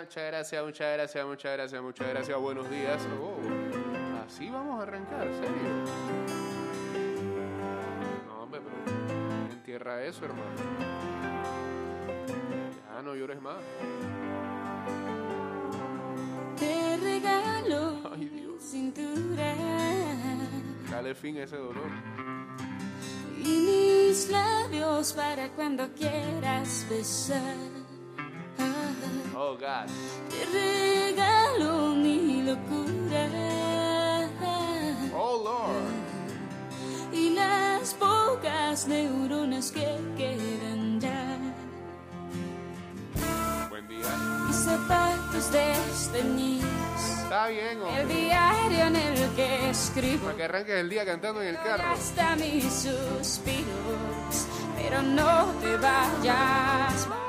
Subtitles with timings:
[0.00, 2.38] Muchas gracias, muchas gracias, muchas gracias, muchas gracias.
[2.40, 3.02] Buenos días.
[3.20, 3.36] Oh,
[4.26, 5.84] así vamos a arrancar, ¿serio?
[8.26, 10.50] No, hombre, pero entierra eso, hermano.
[12.94, 13.56] Ya no llores más.
[16.58, 18.62] Te regalo Ay, Dios.
[18.62, 19.54] cintura
[20.90, 21.90] Dale fin a ese dolor.
[23.36, 27.77] y mis labios para cuando quieras besar.
[29.40, 29.86] Oh, God.
[30.30, 33.28] Te regalo mi locura
[35.14, 37.12] Oh, Lord.
[37.12, 39.86] y las pocas neuronas que
[40.16, 41.38] quedan ya.
[43.70, 44.08] Buen día.
[44.48, 46.68] Mis zapatos desteñidos,
[47.22, 48.06] Está bien, el hombre.
[48.06, 50.24] diario en el que escribo.
[50.24, 51.84] Para que arranques el día cantando en el carro.
[51.92, 57.28] hasta mis suspiros, pero no te vayas más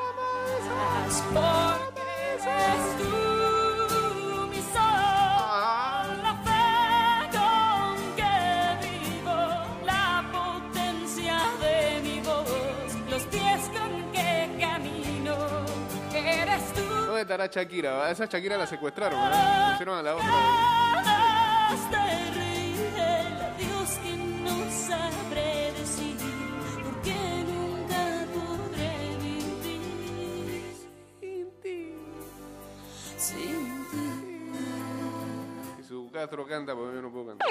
[1.33, 1.88] porque
[17.29, 18.05] estará Shakira?
[18.05, 19.71] A esa Shakira la secuestraron, ¿eh?
[19.71, 20.29] Pusieron a la otra.
[36.19, 37.47] Castro canta, porque yo no puedo cantar.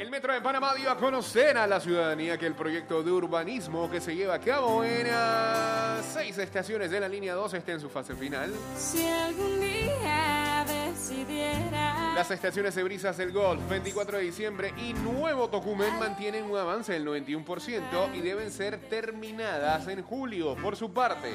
[0.00, 3.90] El Metro de Panamá dio a conocer a la ciudadanía que el proyecto de urbanismo
[3.90, 7.80] que se lleva a cabo en ah, seis estaciones de la línea 2 está en
[7.80, 8.52] su fase final.
[8.76, 15.48] Si algún día decidiera Las estaciones de Brisas del Golf, 24 de diciembre y Nuevo
[15.48, 20.56] Tocumen mantienen un avance del 91% y deben ser terminadas en julio.
[20.56, 21.34] Por su parte,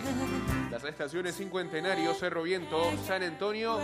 [0.70, 3.80] las estaciones Cincuentenario, Cerro Viento, San Antonio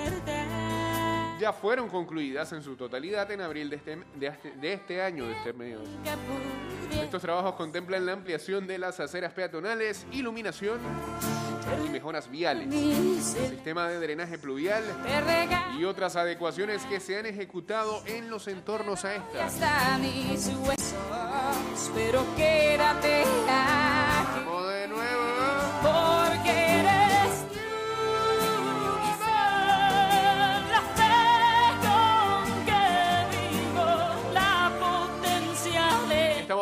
[1.40, 5.26] ya fueron concluidas en su totalidad en abril de este, de este, de este año,
[5.26, 5.80] de este medio.
[6.92, 10.80] Estos trabajos contemplan la ampliación de las aceras peatonales, iluminación
[11.86, 12.74] y mejoras viales,
[13.24, 14.84] sistema de drenaje pluvial
[15.78, 19.60] y otras adecuaciones que se han ejecutado en los entornos a estas.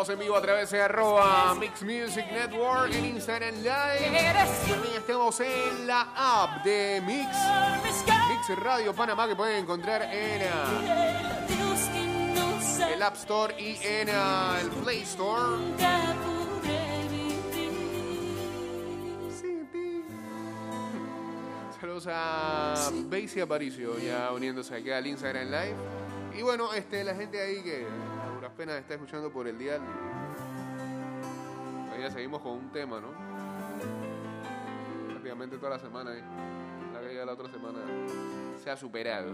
[0.08, 4.12] En vivo a través de arroba Mix Music Network en Instagram Live.
[4.70, 7.30] También estamos en la app de Mix,
[8.30, 11.48] Mix Radio Panamá que pueden encontrar en ah,
[12.94, 15.58] el App Store y en ah, el Play Store.
[21.82, 25.76] Saludos a Basie Aparicio ya uniéndose aquí al Instagram Live.
[26.38, 27.88] Y bueno, este, la gente ahí que
[28.46, 29.82] duras penas está escuchando por el dial.
[32.00, 33.08] Ya seguimos con un tema, ¿no?
[35.08, 36.22] Prácticamente toda la semana ahí.
[36.94, 37.80] La que ya la otra semana
[38.64, 39.32] se ha superado.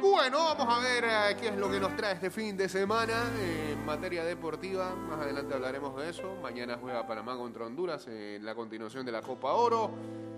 [0.00, 3.30] Bueno, vamos a ver eh, qué es lo que nos trae este fin de semana
[3.36, 4.94] eh, en materia deportiva.
[4.94, 6.36] Más adelante hablaremos de eso.
[6.42, 10.29] Mañana juega Panamá contra Honduras en la continuación de la Copa Oro.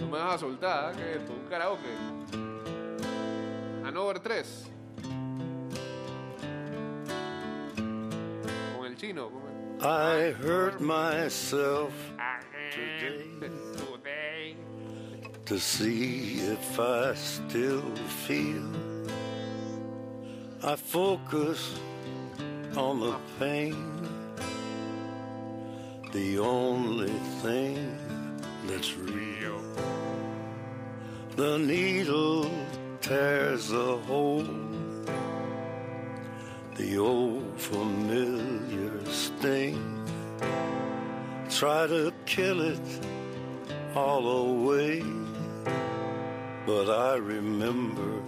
[0.00, 0.94] No me vas a soltar.
[0.96, 1.32] ¿qué es esto?
[1.32, 1.94] ¿Un karaoke?
[3.84, 4.70] Hanover 3.
[8.76, 9.30] Con el chino.
[9.30, 9.54] ¿cómo es?
[9.84, 11.92] I hurt myself
[12.72, 14.56] Today.
[15.44, 17.82] to see if I still
[18.26, 18.70] feel.
[20.62, 21.78] I focus
[22.76, 23.76] on the pain,
[26.12, 27.12] the only
[27.42, 28.13] thing
[28.66, 29.60] that's real.
[31.36, 32.50] The needle
[33.00, 34.46] tears a hole,
[36.76, 40.00] the old familiar sting.
[41.50, 42.80] Try to kill it
[43.94, 45.02] all away,
[46.66, 48.22] but I remember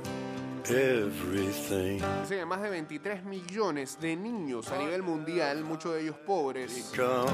[0.68, 2.00] everything.
[2.28, 7.30] Que más de 23 millones de niños a nivel mundial, muchos de ellos pobres, Come,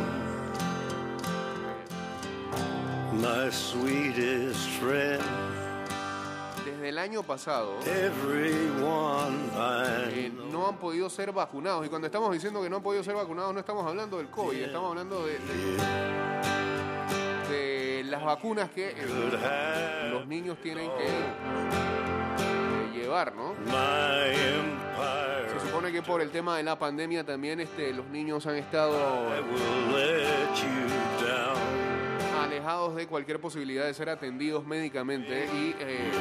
[3.22, 5.22] my sweetest friend,
[6.64, 7.78] desde el año pasado
[10.10, 11.86] eh, no han podido ser vacunados.
[11.86, 14.58] Y cuando estamos diciendo que no han podido ser vacunados, no estamos hablando del COVID,
[14.66, 15.76] estamos hablando de, de-
[17.52, 23.54] de las vacunas que eh, los niños tienen que eh, llevar, ¿no?
[25.52, 28.92] Se Supone que por el tema de la pandemia también este, los niños han estado
[32.62, 36.12] de cualquier posibilidad de ser atendidos médicamente y eh,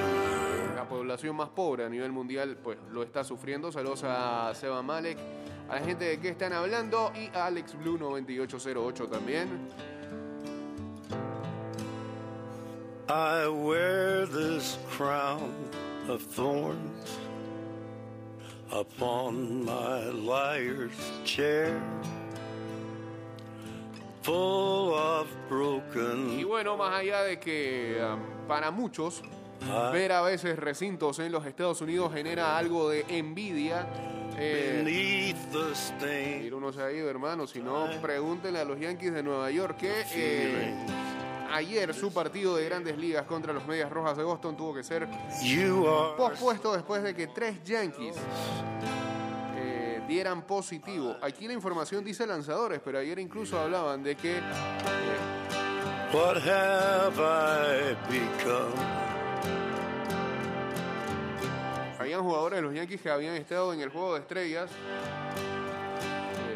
[0.76, 3.72] la población más pobre a nivel mundial pues lo está sufriendo.
[3.72, 5.20] Saludos a Seba Malek,
[5.70, 9.50] a la gente de que están hablando y a Alex Blue 9808 también.
[13.08, 15.54] I wear this crown
[16.08, 17.20] of thorns
[18.72, 20.92] upon my liar's
[21.24, 21.80] chair,
[25.50, 26.48] Y broken.
[26.48, 29.24] bueno, más allá de que ah, para muchos
[29.92, 33.86] ver a veces recintos en los Estados Unidos genera algo de envidia.
[34.38, 34.82] eh,
[36.54, 37.48] uno se ha ido, hermano.
[37.48, 40.74] Si no, pregúntenle a los Yankees de Nueva York que eh,
[41.54, 45.08] ayer su partido de grandes ligas contra los Medias Rojas de Boston tuvo que ser
[46.18, 48.16] pospuesto después de que tres Yankees
[50.12, 51.16] dieran positivo.
[51.22, 54.42] Aquí la información dice lanzadores, pero ayer incluso hablaban de que eh,
[56.12, 59.02] what have I become?
[61.98, 64.70] habían jugadores de los Yankees que habían estado en el juego de estrellas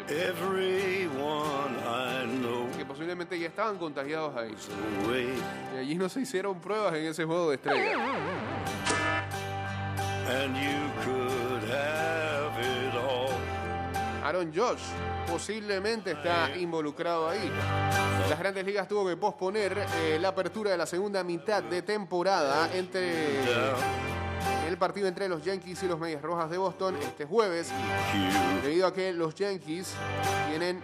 [0.08, 4.54] Everyone I know que posiblemente ya estaban contagiados ahí.
[5.74, 7.96] Y allí no se hicieron pruebas en ese juego de estrellas.
[14.26, 14.80] Aaron Josh
[15.30, 17.48] posiblemente está involucrado ahí.
[18.28, 22.68] Las grandes ligas tuvo que posponer eh, la apertura de la segunda mitad de temporada
[22.74, 23.38] entre
[24.66, 27.70] el partido entre los Yankees y los Medias Rojas de Boston este jueves,
[28.64, 29.94] debido a que los Yankees
[30.50, 30.82] tienen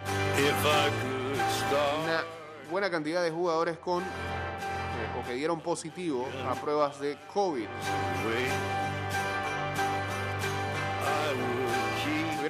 [2.05, 2.23] una
[2.71, 7.67] buena cantidad de jugadores con eh, o que dieron positivo a pruebas de COVID.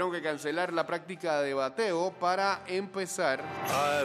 [0.03, 4.03] Tuvieron que cancelar la práctica de bateo para empezar a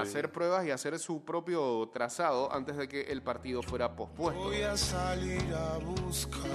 [0.00, 4.44] hacer pruebas y hacer su propio trazado antes de que el partido fuera pospuesto.
[4.44, 6.50] Voy a salir a buscar.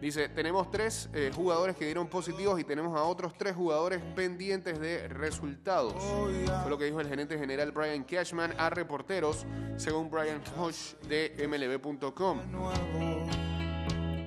[0.00, 4.80] Dice, tenemos tres eh, jugadores que dieron positivos y tenemos a otros tres jugadores pendientes
[4.80, 5.94] de resultados.
[6.02, 9.46] Fue lo que dijo el gerente general Brian Cashman a reporteros,
[9.76, 12.40] según Brian Hodge de MLB.com.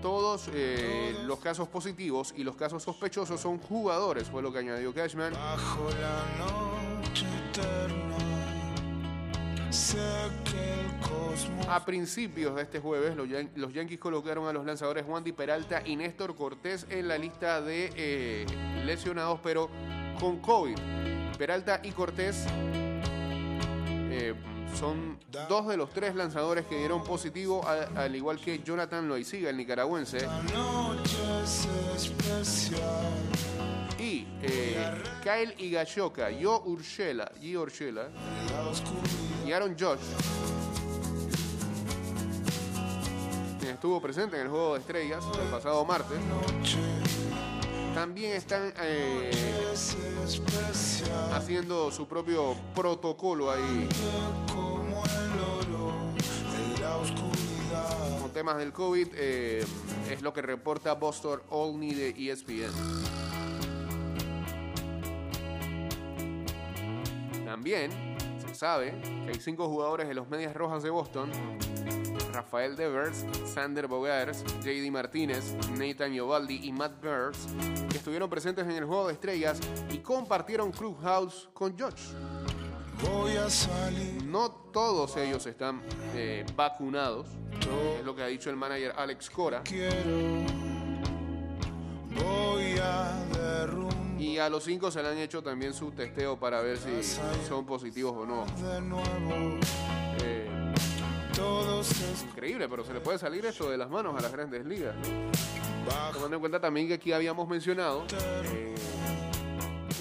[0.06, 4.94] Todos eh, los casos positivos y los casos sospechosos son jugadores, fue lo que añadió
[4.94, 5.34] Cashman.
[5.34, 8.16] Bajo la noche eterna.
[9.72, 9.98] Sé
[10.44, 14.64] que el cosmos A principios de este jueves, los, Yan- los Yankees colocaron a los
[14.64, 18.46] lanzadores Juan Di Peralta y Néstor Cortés en la lista de eh,
[18.86, 19.72] lesionados, pero
[20.20, 20.78] con COVID.
[21.40, 22.46] Peralta y Cortés
[24.12, 24.36] eh,
[24.76, 25.18] son
[25.50, 30.18] dos de los tres lanzadores que dieron positivo, al igual que Jonathan Loaiziga, el nicaragüense,
[33.98, 38.10] y eh, Kyle Higashioka, Yo Urshela, Gio Urshela
[39.46, 40.00] y Aaron Josh,
[43.60, 46.20] quien estuvo presente en el juego de estrellas el pasado martes,
[47.96, 49.32] también están eh,
[51.34, 53.88] haciendo su propio protocolo ahí
[58.36, 59.08] temas del COVID.
[59.14, 59.66] eh,
[60.12, 62.70] es lo que reporta Boston Olney de ESPN.
[67.46, 67.92] También
[68.46, 71.32] se sabe que hay cinco jugadores de los Medias Rojas de Boston.
[72.34, 77.48] Rafael Devers, Sander Bogers, JD Martínez, Nathan Iovaldi y Matt Burns,
[77.90, 82.12] que estuvieron presentes en el juego de estrellas y compartieron clubhouse con Josh.
[83.04, 84.24] Voy a salir.
[84.26, 85.82] No todos ellos están
[86.16, 87.28] eh, vacunados,
[88.00, 89.62] es lo que ha dicho el manager Alex Cora.
[89.64, 90.46] Quiero.
[92.24, 96.62] Voy a derrumbar Y a los cinco se le han hecho también su testeo para
[96.62, 97.04] ver si
[97.48, 98.46] son positivos o no.
[98.46, 99.60] de nuevo.
[100.24, 100.74] Eh,
[101.36, 101.90] Todos
[102.24, 104.96] increíble, pero se le puede salir esto de las manos a las grandes ligas.
[105.86, 108.75] bajo Tomando en cuenta también que aquí habíamos mencionado eh,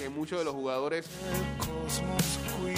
[0.05, 1.07] que muchos de los jugadores
[2.63, 2.75] el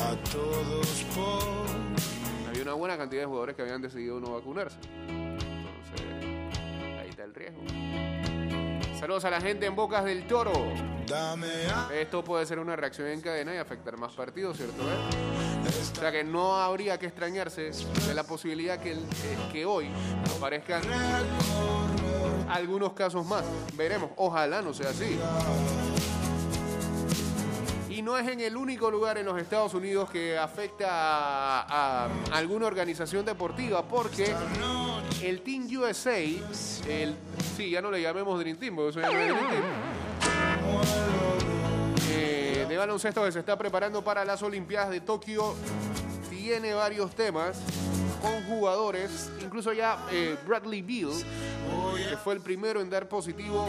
[0.00, 4.76] a todos por había una buena cantidad de jugadores que habían decidido no vacunarse.
[5.08, 6.00] Entonces,
[7.00, 7.60] ahí está el riesgo.
[9.00, 10.52] Saludos a la gente en Bocas del Toro.
[11.92, 14.80] Esto puede ser una reacción en cadena y afectar más partidos, ¿cierto?
[14.82, 15.66] eh?
[15.96, 19.88] O sea que no habría que extrañarse de la posibilidad que, el- eh, que hoy
[20.36, 20.82] aparezcan
[22.48, 23.44] algunos casos más.
[23.74, 25.18] Veremos, ojalá no sea así.
[27.88, 32.66] Y no es en el único lugar en los Estados Unidos que afecta a, alguna
[32.66, 34.34] organización deportiva, porque
[35.22, 37.16] El Team USA, el,
[37.56, 39.62] sí, ya no le llamemos Dream Team, porque eso ya Dream Team.
[42.10, 45.54] Eh, de baloncesto que se está preparando para las Olimpiadas de Tokio,
[46.28, 47.58] tiene varios temas
[48.20, 51.12] con jugadores, incluso ya eh, Bradley Beal,
[52.08, 53.68] que fue el primero en dar positivo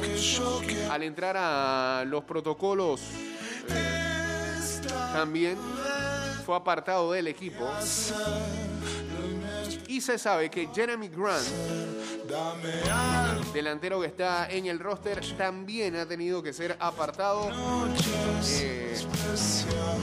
[0.90, 3.02] al entrar a los protocolos,
[5.14, 5.58] también
[6.46, 7.68] fue apartado del equipo.
[9.88, 11.48] Y se sabe que Jeremy Grant,
[13.54, 17.50] delantero que está en el roster, también ha tenido que ser apartado.
[18.60, 18.96] Eh,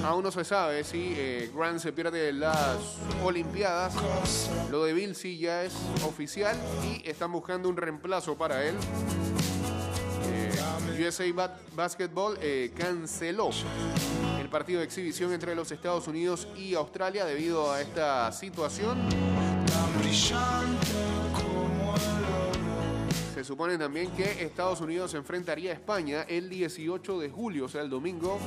[0.05, 2.77] aún no se sabe si eh, Grant se pierde las
[3.25, 3.95] Olimpiadas.
[4.71, 5.73] Lo de Bill sí ya es
[6.07, 8.77] oficial y están buscando un reemplazo para él.
[10.33, 12.39] Eh, USA Ba- Basketball
[12.77, 13.51] canceló
[14.41, 19.09] el partido de exhibición entre los Estados Unidos y Australia debido a esta situación.
[23.45, 27.83] Se supone también que Estados Unidos enfrentaría a España el 18 de julio, o sea,
[27.83, 28.39] el domingo.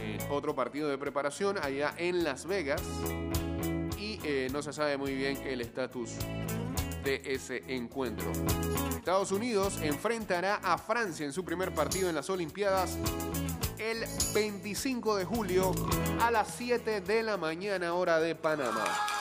[0.00, 2.80] Eh, otro partido de preparación allá en Las Vegas.
[3.98, 6.12] Y eh, no se sabe muy bien el estatus
[7.04, 8.32] de ese encuentro.
[8.96, 12.96] Estados Unidos enfrentará a Francia en su primer partido en las Olimpiadas
[13.78, 15.72] el 25 de julio
[16.22, 19.17] a las 7 de la mañana hora de Panamá.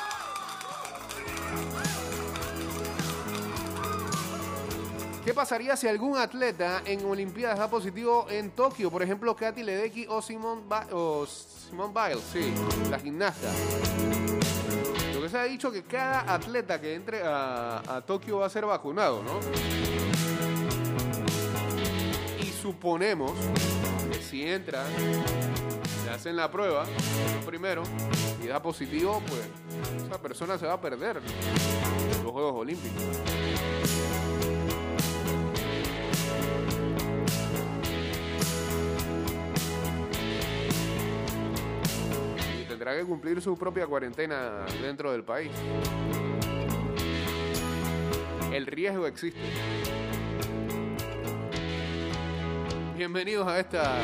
[5.27, 8.89] ¿Qué pasaría si algún atleta en Olimpiadas da positivo en Tokio?
[8.89, 10.61] Por ejemplo, Katy Ledecky o Simone,
[10.93, 12.53] o Simone Biles, sí,
[12.89, 13.51] la gimnasta.
[15.13, 18.49] Lo que se ha dicho que cada atleta que entre a, a Tokio va a
[18.49, 19.41] ser vacunado, ¿no?
[22.41, 23.33] Y suponemos
[24.09, 24.85] que si entra,
[26.05, 26.85] le hacen la prueba
[27.45, 27.83] primero
[28.41, 29.41] y da positivo, pues
[30.05, 31.21] esa persona se va a perder
[32.23, 33.03] los Juegos Olímpicos.
[42.87, 45.51] Tendrá que cumplir su propia cuarentena dentro del país.
[48.53, 49.41] El riesgo existe.
[52.95, 53.97] Bienvenidos a esta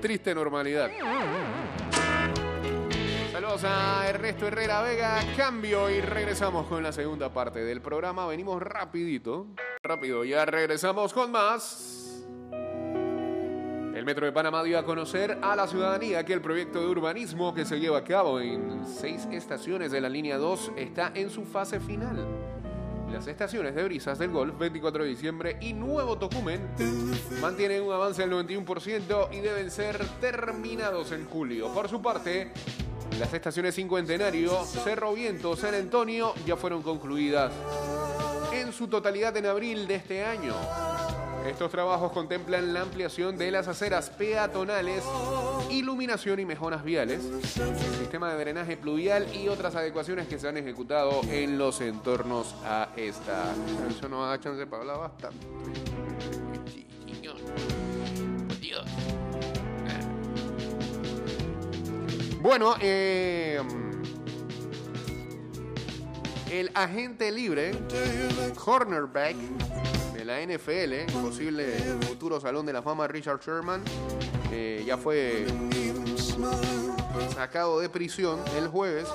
[0.00, 0.90] triste normalidad.
[3.30, 8.26] Saludos a Ernesto Herrera Vega, cambio y regresamos con la segunda parte del programa.
[8.26, 9.46] Venimos rapidito,
[9.84, 11.97] rápido, ya regresamos con más.
[13.98, 17.52] El Metro de Panamá dio a conocer a la ciudadanía que el proyecto de urbanismo
[17.52, 21.44] que se lleva a cabo en seis estaciones de la línea 2 está en su
[21.44, 22.24] fase final.
[23.12, 26.60] Las estaciones de Brisas del Golf, 24 de diciembre y Nuevo Tocumen
[27.42, 31.74] mantienen un avance del 91% y deben ser terminados en julio.
[31.74, 32.52] Por su parte,
[33.18, 37.52] las estaciones Cincuentenario, Cerro Viento, San Antonio ya fueron concluidas
[38.52, 40.54] en su totalidad en abril de este año.
[41.46, 45.02] Estos trabajos contemplan la ampliación de las aceras peatonales,
[45.70, 47.22] iluminación y mejoras viales,
[47.98, 52.88] sistema de drenaje pluvial y otras adecuaciones que se han ejecutado en los entornos a
[52.96, 53.54] esta.
[53.88, 55.46] Eso no da chance para hablar bastante.
[58.60, 58.84] Dios.
[62.40, 63.60] Bueno, eh,
[66.50, 67.72] el agente libre,
[68.54, 69.36] cornerback
[70.28, 71.64] la NFL, posible
[72.06, 73.82] futuro Salón de la Fama Richard Sherman,
[74.52, 75.46] eh, ya fue
[77.34, 79.08] sacado de prisión el jueves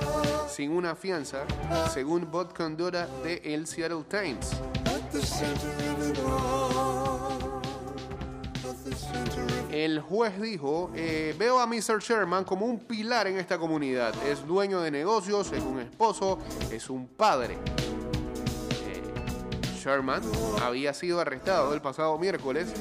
[0.49, 1.45] sin una fianza,
[1.93, 4.53] según Bob Condora de el Seattle Times.
[9.71, 11.99] El juez dijo, eh, veo a Mr.
[11.99, 14.15] Sherman como un pilar en esta comunidad.
[14.25, 16.39] Es dueño de negocios, es un esposo,
[16.71, 17.59] es un padre.
[19.83, 20.21] Sherman
[20.61, 22.71] había sido arrestado el pasado miércoles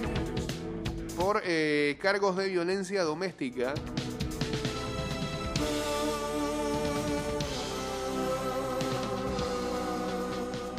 [1.16, 3.74] por eh, cargos de violencia doméstica.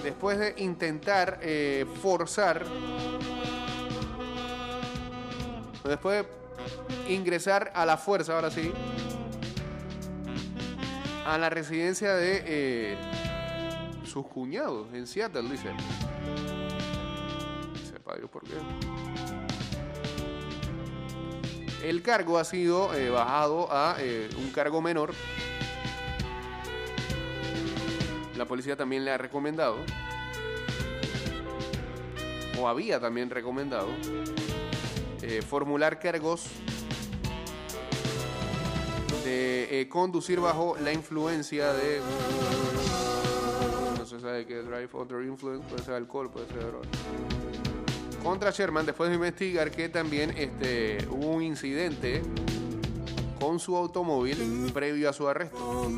[0.01, 2.65] Después de intentar eh, forzar
[5.83, 6.25] después
[7.05, 8.71] de ingresar a la fuerza, ahora sí,
[11.25, 12.97] a la residencia de eh,
[14.13, 15.69] sus cuñados en Seattle, dice.
[17.91, 18.53] Sepa Dios por qué.
[21.83, 25.15] El cargo ha sido eh, bajado a eh, un cargo menor.
[28.37, 29.77] La policía también le ha recomendado,
[32.59, 33.89] o había también recomendado,
[35.23, 36.45] eh, formular cargos
[39.23, 42.01] de conducir bajo la influencia de.
[44.13, 46.87] Se sabe qué es drive under influence, puede ser alcohol, puede ser droga.
[48.21, 52.21] Contra Sherman, después de investigar que también este, hubo un incidente
[53.39, 55.89] con su automóvil previo a su arresto.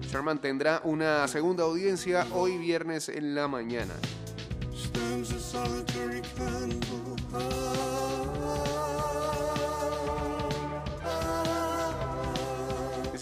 [0.00, 3.94] Sherman tendrá una segunda audiencia hoy viernes en la mañana.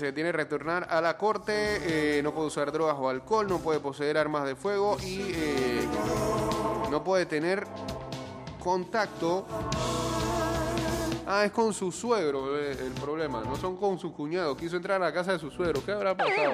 [0.04, 3.58] Que tiene que retornar a la corte, eh, no puede usar drogas o alcohol, no
[3.58, 5.88] puede poseer armas de fuego y eh,
[6.90, 7.66] no puede tener
[8.62, 9.46] contacto.
[11.28, 14.56] Ah, es con su suegro eh, el problema, no son con su cuñado.
[14.56, 15.84] Quiso entrar a la casa de su suegro.
[15.84, 16.52] ¿Qué habrá pasado?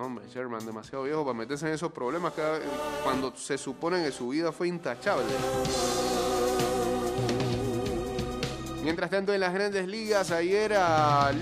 [0.00, 2.58] Hombre, Sherman, demasiado viejo para meterse en esos problemas cada-
[3.02, 5.24] cuando se supone que su vida fue intachable.
[8.84, 10.76] Mientras tanto, en las grandes ligas, ayer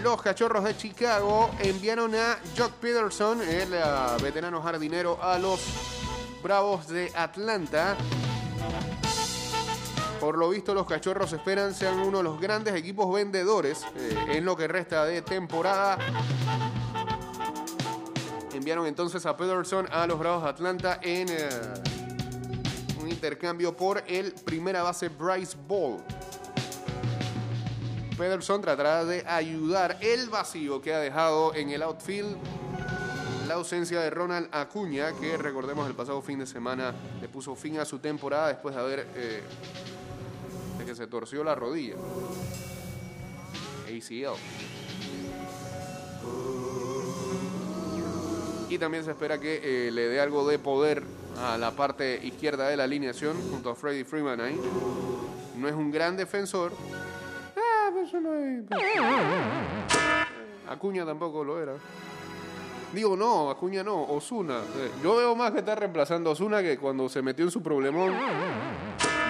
[0.00, 5.60] los cachorros de Chicago enviaron a Jock Peterson, el ah, veterano jardinero, a los
[6.40, 7.96] Bravos de Atlanta.
[10.20, 14.44] Por lo visto, los cachorros esperan sean uno de los grandes equipos vendedores eh, en
[14.44, 15.98] lo que resta de temporada.
[18.54, 21.48] Enviaron entonces a Peterson a los Bravos de Atlanta en eh,
[23.00, 26.04] un intercambio por el primera base Bryce Ball.
[28.22, 32.36] Pederson tratará de ayudar el vacío que ha dejado en el outfield
[33.48, 37.80] la ausencia de Ronald Acuña, que recordemos el pasado fin de semana le puso fin
[37.80, 39.42] a su temporada después de haber eh,
[40.78, 41.96] de que se torció la rodilla.
[43.88, 44.38] ACL.
[48.68, 51.02] Y también se espera que eh, le dé algo de poder
[51.40, 54.60] a la parte izquierda de la alineación junto a Freddie Freeman ahí.
[55.56, 56.70] No es un gran defensor.
[60.68, 61.74] Acuña tampoco lo era.
[62.92, 64.60] Digo, no, Acuña no, Osuna.
[65.02, 68.12] Yo veo más que está reemplazando a Osuna que cuando se metió en su problemón.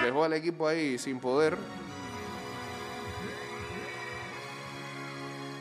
[0.03, 1.57] Dejó al equipo ahí sin poder.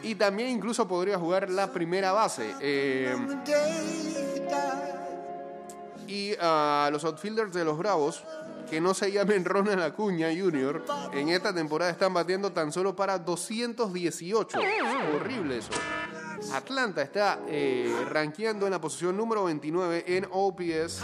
[0.03, 2.53] Y también incluso podría jugar la primera base.
[2.61, 3.17] Eh,
[6.09, 8.25] y a los outfielders de los Bravos,
[8.73, 10.83] que no se llamen Ronald Acuña Jr.,
[11.13, 14.59] en esta temporada están batiendo tan solo para 218.
[14.59, 15.73] Es horrible eso.
[16.55, 21.03] Atlanta está eh, rankeando en la posición número 29 en OPS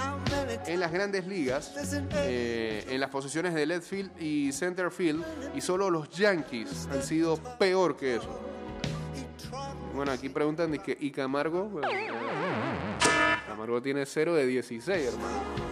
[0.66, 1.74] en las grandes ligas,
[2.14, 5.22] eh, en las posiciones de left field y center field,
[5.54, 8.40] y solo los Yankees han sido peor que eso.
[9.94, 11.82] Bueno, aquí preguntan, ¿y, ¿y Camargo?
[13.46, 15.67] Camargo tiene 0 de 16, hermano.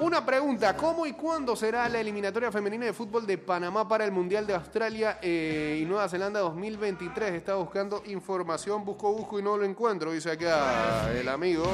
[0.00, 4.10] Una pregunta, ¿cómo y cuándo será la eliminatoria femenina de fútbol de Panamá para el
[4.10, 7.32] Mundial de Australia eh, y Nueva Zelanda 2023?
[7.34, 11.64] Estaba buscando información, busco, busco y no lo encuentro, dice acá el amigo.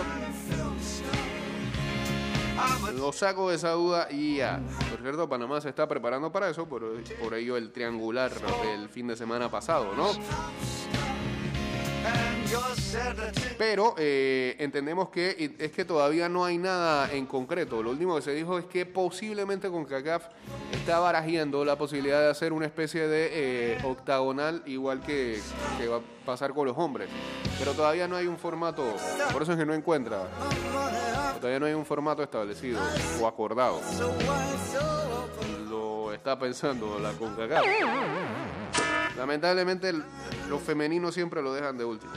[2.96, 4.60] Lo saco de esa duda y ya.
[4.90, 6.82] Por cierto, Panamá se está preparando para eso, por,
[7.22, 10.08] por ello el triangular del fin de semana pasado, ¿no?
[13.58, 17.82] Pero eh, entendemos que es que todavía no hay nada en concreto.
[17.82, 20.24] Lo último que se dijo es que posiblemente con CACAF
[20.72, 25.40] está barajeando la posibilidad de hacer una especie de eh, octagonal igual que,
[25.78, 27.08] que va a pasar con los hombres.
[27.58, 28.84] Pero todavía no hay un formato,
[29.32, 30.28] por eso es que no encuentra.
[31.40, 32.80] Todavía no hay un formato establecido
[33.20, 33.80] o acordado.
[35.68, 37.64] Lo está pensando la CONCACAF.
[39.16, 39.92] Lamentablemente
[40.48, 42.12] los femeninos siempre lo dejan de último.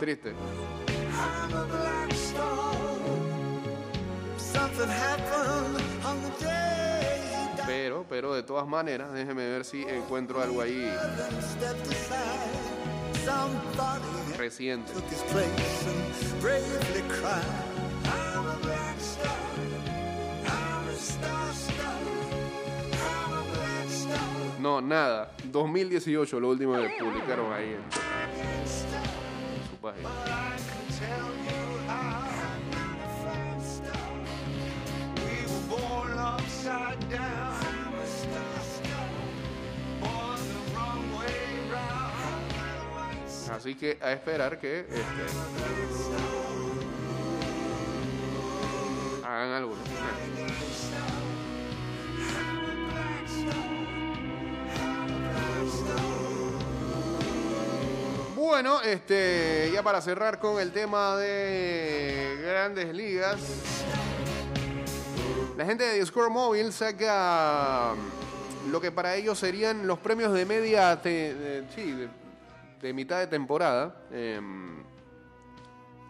[0.00, 0.34] Triste.
[7.66, 10.88] Pero, pero de todas maneras, déjeme ver si encuentro algo ahí
[14.36, 14.92] reciente.
[24.66, 25.30] No, nada.
[25.44, 27.84] 2018, lo último que publicaron ahí en,
[29.70, 30.08] su página.
[43.52, 44.98] Así que a esperar que este,
[49.24, 49.76] hagan algo.
[58.34, 63.40] Bueno, este, ya para cerrar con el tema de grandes ligas,
[65.56, 70.44] La gente de Score Mobile saca mm, lo que para ellos serían los premios de
[70.44, 71.94] media, te- de- sí,
[72.82, 73.96] de, mitad de temporada.
[74.12, 74.76] Em,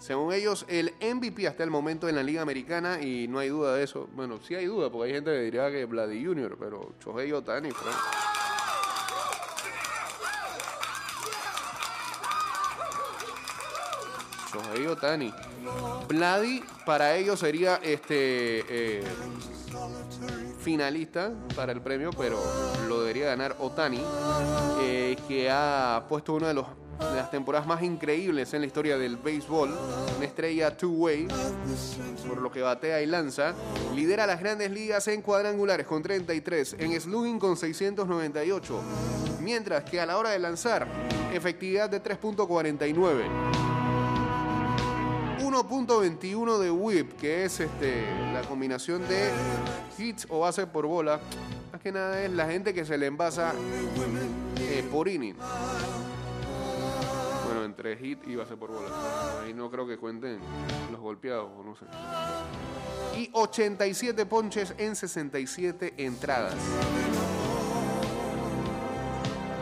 [0.00, 3.74] según ellos, el MVP hasta el momento en la Liga Americana, y no hay duda
[3.76, 4.08] de eso.
[4.14, 7.70] Bueno, sí hay duda, porque hay gente que diría que Vladi Jr., pero Shohei Otani,
[7.70, 7.96] Frank.
[14.52, 15.32] Shohei Otani.
[16.08, 19.04] Vladi para ellos sería este eh,
[20.60, 22.38] finalista para el premio, pero
[22.88, 24.02] lo debería ganar Otani,
[24.80, 26.66] eh, que ha puesto una de, los,
[26.98, 29.70] de las temporadas más increíbles en la historia del béisbol,
[30.16, 31.28] una estrella two-way,
[32.28, 33.54] por lo que batea y lanza.
[33.94, 38.80] Lidera las grandes ligas en cuadrangulares con 33, en slugging con 698,
[39.40, 40.86] mientras que a la hora de lanzar,
[41.32, 43.75] efectividad de 3.49.
[45.64, 49.30] 1.21 de whip, que es este, la combinación de
[49.96, 51.18] hits o base por bola.
[51.72, 53.54] Más que nada es la gente que se le envasa
[54.60, 55.36] eh, por inning.
[57.46, 58.88] Bueno, entre hit y base por bola.
[59.42, 60.40] Ahí no creo que cuenten
[60.92, 61.86] los golpeados, no sé.
[63.18, 66.54] Y 87 ponches en 67 entradas.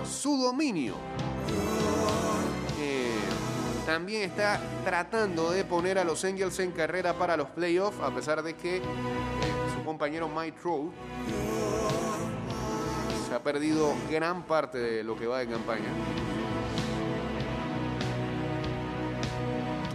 [0.04, 0.96] Su dominio
[3.86, 8.42] también está tratando de poner a los Angels en carrera para los playoffs, a pesar
[8.42, 8.82] de que eh,
[9.74, 10.92] su compañero Mike Trout
[13.28, 15.92] se ha perdido gran parte de lo que va de campaña.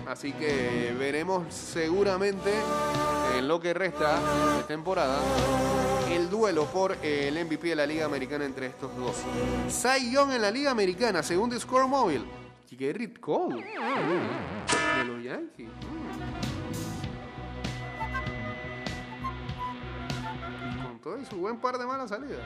[0.07, 2.51] Así que veremos seguramente
[3.37, 4.19] en lo que resta
[4.57, 5.19] de temporada
[6.11, 9.15] el duelo por el MVP de la Liga Americana entre estos dos.
[9.67, 12.38] Cy Young en la Liga Americana, según The Score Mobile.
[12.71, 13.55] Y Gerrit Cole.
[13.55, 15.69] De los Yankees.
[20.83, 22.41] Con todo y su buen par de malas salidas.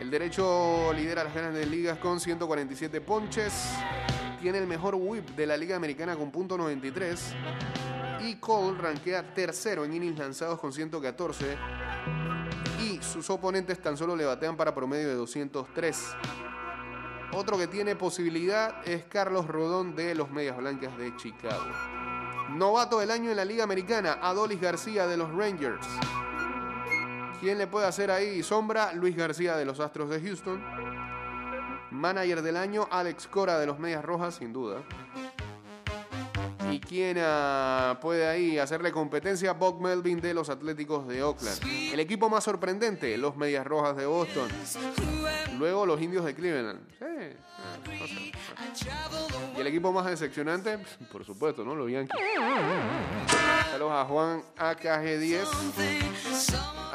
[0.00, 3.70] El derecho lidera las grandes ligas con 147 ponches.
[4.42, 7.18] Tiene el mejor whip de la Liga Americana con .93.
[8.26, 11.56] Y Cole rankea tercero en innings lanzados con 114.
[12.82, 16.16] Y sus oponentes tan solo le batean para promedio de 203.
[17.34, 21.64] Otro que tiene posibilidad es Carlos Rodón de los Medias Blancas de Chicago.
[22.50, 25.86] Novato del año en la Liga Americana, Adolis García de los Rangers.
[27.40, 28.92] ¿Quién le puede hacer ahí sombra?
[28.92, 30.62] Luis García de los Astros de Houston.
[31.90, 34.82] Manager del año, Alex Cora de los Medias Rojas, sin duda.
[36.72, 39.52] ¿Y quién ah, puede ahí hacerle competencia?
[39.52, 41.58] Bob Melvin de los Atléticos de Oakland.
[41.92, 44.48] El equipo más sorprendente, los Medias Rojas de Boston.
[45.58, 46.80] Luego los Indios de Cleveland.
[46.98, 47.36] Sé.
[49.56, 50.78] Y el equipo más decepcionante,
[51.10, 51.74] por supuesto, ¿no?
[51.74, 52.18] Los Yankees.
[53.70, 55.46] Saludos a Juan AKG10.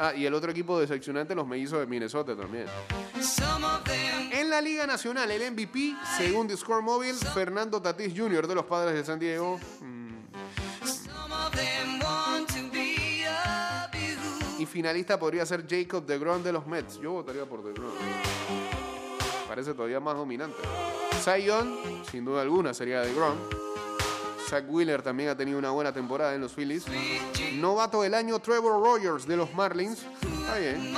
[0.00, 2.66] Ah, y el otro equipo decepcionante, los mellizos de Minnesota también.
[4.58, 8.44] La Liga Nacional, el MVP, según The Score Mobile, Fernando Tatís Jr.
[8.48, 9.56] de los Padres de San Diego.
[9.80, 10.08] Mm,
[14.58, 16.98] Y finalista podría ser Jacob DeGrom de los Mets.
[16.98, 17.92] Yo votaría por DeGrom.
[19.46, 20.56] Parece todavía más dominante.
[21.46, 23.36] Young, sin duda alguna, sería DeGrom.
[24.50, 26.84] Zach Wheeler también ha tenido una buena temporada en los Phillies.
[27.54, 30.00] Novato del año, Trevor Rogers de los Marlins.
[30.20, 30.94] Está bien.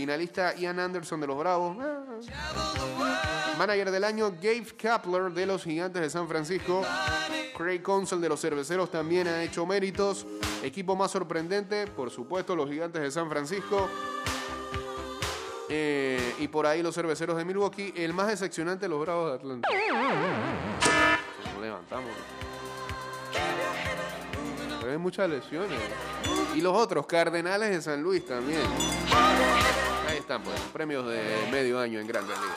[0.00, 1.76] Finalista Ian Anderson de los Bravos.
[1.76, 2.32] Eh.
[3.58, 6.82] Manager del año, Gabe Kapler de los Gigantes de San Francisco.
[7.54, 10.26] Craig Counsell de los Cerveceros también ha hecho méritos.
[10.62, 13.90] Equipo más sorprendente, por supuesto, los Gigantes de San Francisco.
[15.68, 17.92] Eh, y por ahí los Cerveceros de Milwaukee.
[17.94, 19.68] El más decepcionante, los Bravos de Atlanta.
[21.52, 22.10] Nos levantamos.
[24.80, 25.78] Pero hay muchas lesiones.
[26.54, 28.62] Y los otros, Cardenales de San Luis también.
[30.30, 32.56] Están, pues, premios de medio año en Grandes Ligas.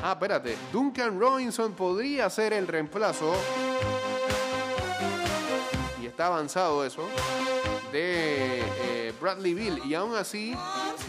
[0.00, 0.56] Ah, espérate.
[0.72, 3.34] Duncan Robinson podría ser el reemplazo.
[6.00, 7.08] Y está avanzado eso.
[7.90, 9.80] De eh, Bradley Bill.
[9.84, 10.56] Y aún así,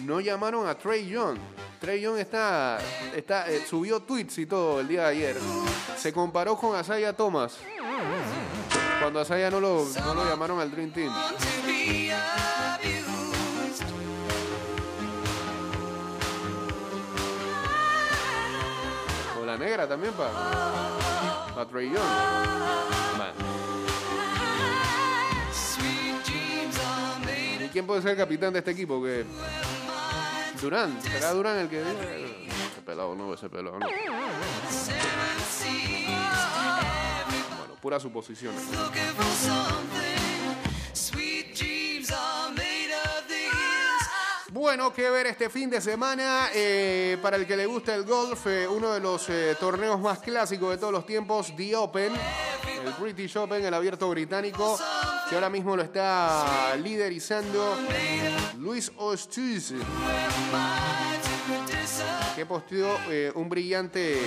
[0.04, 1.38] no llamaron a Trey Young.
[1.80, 2.80] Trey Young está,
[3.16, 5.38] está, eh, subió tweets y todo el día de ayer.
[5.98, 7.58] Se comparó con Asaya Thomas.
[9.00, 11.12] Cuando Asaya no lo, no lo llamaron al Dream Team.
[19.40, 20.32] O la negra también para
[21.54, 21.98] pa Trey Young.
[23.18, 23.34] Man.
[27.66, 29.04] ¿Y quién puede ser el capitán de este equipo?
[29.04, 29.26] Que
[30.62, 31.94] Durán, será Durán el que diga?
[32.86, 33.88] pelado no, ese pelado no.
[37.58, 38.54] Bueno, pura suposición.
[44.52, 46.50] Bueno, que ver este fin de semana.
[46.54, 50.20] eh, para el que le gusta el golf, eh, uno de los eh, torneos más
[50.20, 54.80] clásicos de todos los tiempos, The Open, el British Open, el abierto británico,
[55.30, 57.78] que ahora mismo lo está liderizando
[58.58, 59.74] Luis Ostiz,
[62.36, 64.20] que posteó eh, un brillante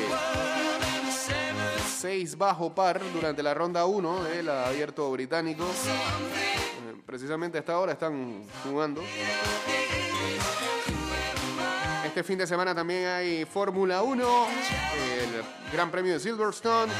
[2.01, 5.65] 6 bajo par durante la ronda 1 del abierto británico.
[5.65, 9.03] Eh, precisamente a esta hora están jugando.
[12.05, 14.47] Este fin de semana también hay Fórmula 1,
[15.23, 16.93] el Gran Premio de Silverstone.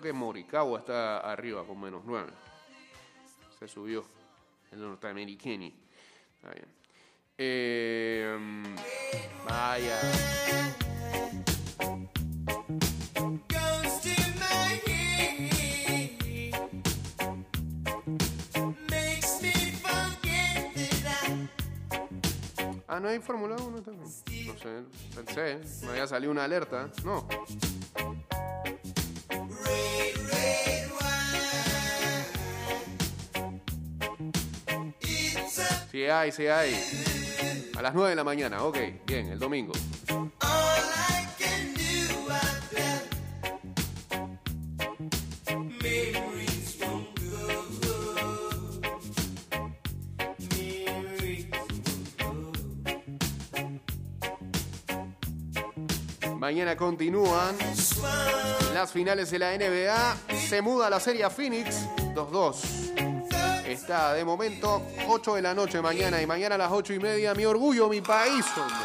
[0.00, 2.32] Que Morikawa está arriba con menos 9.
[3.58, 4.02] Se subió
[4.72, 5.66] el norteamericano.
[6.36, 6.66] Está bien.
[7.36, 8.38] Eh,
[9.46, 10.00] vaya.
[22.88, 23.70] Ah, no hay Fórmula 1.
[23.70, 24.82] No sé,
[25.14, 25.84] pensé.
[25.84, 26.90] Me había salido una alerta.
[27.04, 27.28] No.
[36.00, 36.72] Sí hay, sí hay.
[37.76, 38.78] A las 9 de la mañana, ok.
[39.04, 39.74] Bien, el domingo.
[56.38, 57.58] Mañana continúan
[58.72, 60.16] las finales de la NBA.
[60.48, 62.79] Se muda la serie a Phoenix 2-2.
[63.90, 67.34] Está de momento 8 de la noche mañana y mañana a las 8 y media.
[67.34, 68.46] Mi orgullo, mi país.
[68.56, 68.76] hombre.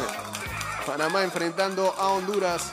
[0.86, 2.72] Panamá enfrentando a Honduras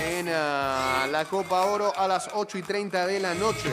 [0.00, 3.70] en ah, la Copa Oro a las 8 y 30 de la noche.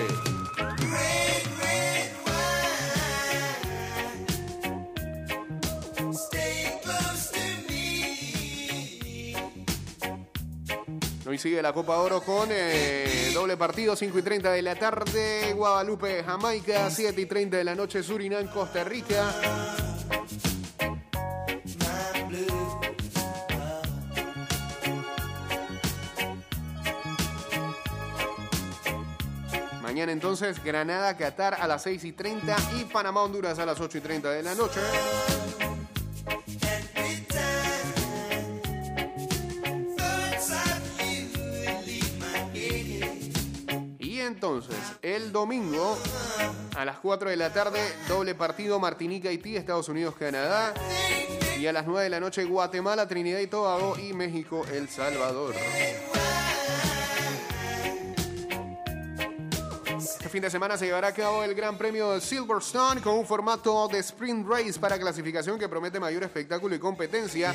[11.39, 16.21] Sigue la Copa Oro con eh, doble partido, 5 y 30 de la tarde, Guadalupe,
[16.23, 19.33] Jamaica, 7 y 30 de la noche, Surinam, Costa Rica.
[29.81, 33.97] Mañana entonces Granada, Qatar a las 6 y 30 y Panamá, Honduras a las 8
[33.97, 34.79] y 30 de la noche.
[44.39, 45.97] Entonces, el domingo
[46.77, 50.73] a las 4 de la tarde, doble partido Martinica, Haití, Estados Unidos, Canadá.
[51.59, 55.55] Y a las 9 de la noche, Guatemala, Trinidad y Tobago y México, El Salvador.
[59.97, 63.25] Este fin de semana se llevará a cabo el Gran Premio de Silverstone con un
[63.25, 67.53] formato de sprint race para clasificación que promete mayor espectáculo y competencia.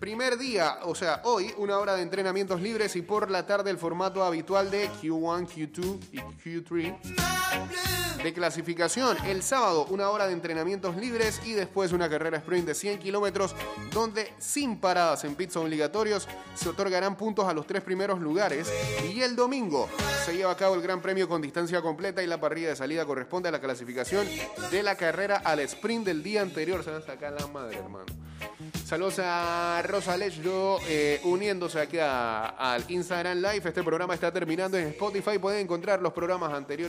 [0.00, 3.76] Primer día, o sea, hoy, una hora de entrenamientos libres y por la tarde el
[3.76, 9.18] formato habitual de Q1, Q2 y Q3 de clasificación.
[9.26, 13.54] El sábado, una hora de entrenamientos libres y después una carrera sprint de 100 kilómetros
[13.92, 18.72] donde sin paradas en pits obligatorios se otorgarán puntos a los tres primeros lugares.
[19.14, 19.86] Y el domingo
[20.24, 23.04] se lleva a cabo el Gran Premio con distancia completa y la parrilla de salida
[23.04, 24.26] corresponde a la clasificación
[24.70, 26.82] de la carrera al sprint del día anterior.
[26.82, 28.06] Se van a sacar la madre, hermano.
[28.90, 33.68] Saludos a Rosa Lechdo eh, uniéndose aquí al Instagram Live.
[33.68, 35.38] Este programa está terminando en Spotify.
[35.38, 36.88] Pueden encontrar los programas anteriores.